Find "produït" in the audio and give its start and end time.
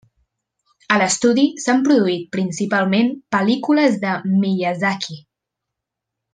1.89-2.23